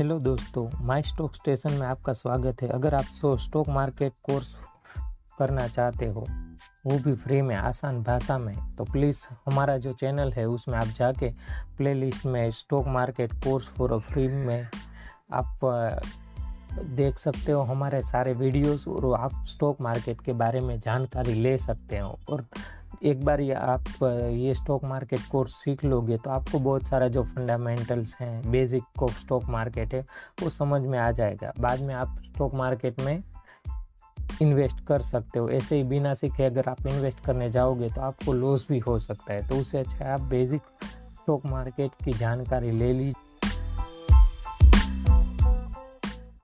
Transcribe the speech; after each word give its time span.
Hello 0.00 0.18
दोस्तों 0.18 0.68
माई 0.80 1.02
stock 1.02 1.34
station 1.34 1.72
में 1.72 1.86
आपका 1.86 2.12
स्वागत 2.12 2.62
है। 2.62 2.68
अगर 2.68 2.94
आप 2.94 3.04
सो 3.04 3.36
स्टॉक 3.36 3.68
मार्केट 3.68 4.12
कोर्स 4.22 4.54
करना 5.38 5.66
चाहते 5.68 6.06
हो, 6.06 6.20
वो 6.86 6.98
भी 6.98 7.14
फ्री 7.14 7.42
में, 7.42 7.54
आसान 7.56 8.02
भाषा 8.02 8.38
में 8.38 8.56
तो 8.72 8.84
प्लीज़ 8.84 9.26
हमारा 9.46 9.76
जो 9.76 9.92
चैनल 9.92 10.32
है, 10.32 10.46
उसमें 10.46 10.78
आप 10.78 10.86
जाके 10.86 11.30
प्लेलिस्ट 11.76 12.26
में 12.26 12.50
stock 12.50 12.86
market 12.86 13.34
course 13.34 13.68
for 13.68 13.98
free 14.00 14.28
में 14.28 14.68
आप 15.32 16.00
देख 16.72 17.18
सकते 17.18 17.52
हो 17.52 17.62
हमारे 17.62 18.02
सारे 18.02 18.32
वीडियोस 18.32 18.88
और 18.88 19.14
आप 19.20 19.44
स्टॉक 19.46 19.80
मार्केट 19.80 20.20
के 20.20 20.32
बारे 20.32 20.60
में 20.60 20.78
जानकारी 20.80 21.34
ले 21.34 21.56
सकते 21.58 21.98
हो। 21.98 22.18
और 22.30 22.46
एक 23.02 23.24
बार 23.24 23.40
ये 23.40 23.54
आप, 23.54 23.84
ये 24.32 24.54
स्टॉक 24.54 24.84
मार्केट 24.84 25.20
कोर्स 25.30 25.54
सीख 25.54 25.84
लोगे 25.84 26.16
तो 26.16 26.30
आपको 26.30 26.58
बहुत 26.58 26.86
सारा 26.86 27.08
जो 27.08 27.22
फंडामेंटल्स 27.24 28.16
हैं 28.20 28.50
बेसिक 28.50 29.02
ऑफ़ 29.02 29.18
स्टॉक 29.18 29.44
मार्केट 29.44 29.94
है, 29.94 30.04
वो 30.42 30.50
समझ 30.50 30.82
में 30.82 30.98
आ 30.98 31.10
जाएगा। 31.10 31.52
बाद 31.60 31.80
में 31.80 31.94
आप 31.94 32.18
स्टॉक 32.24 32.54
मार्केट 32.54 33.00
में 33.00 33.22
इन्वेस्ट 34.42 34.84
कर 34.86 35.00
सकते 35.02 35.38
हो। 35.38 35.48
ऐसे 35.48 35.76
ही 35.76 35.84
बिना 35.84 36.14
सीखे 36.14 36.44
अगर 36.44 36.68
आप 36.68 36.86
इन्वेस्ट 36.86 37.24
करने 37.24 37.50
जाओगे 37.50 37.88
तो 37.90 38.00
आपको 38.00 38.32
लॉस 38.32 38.66
भी 38.68 38.78
हो 38.78 38.98
सकता 38.98 39.32
है। 39.32 39.48
तो 39.48 39.56
उससे 39.56 39.78
अच्छा 39.78 40.12
आप 40.14 40.20
बेसिक 40.20 40.62
स्टॉक 41.22 41.46
मार्केट 41.46 41.90
की 42.04 42.12
जानकारी 42.12 42.70
ले 42.70 42.92
लीजिए 42.92 43.29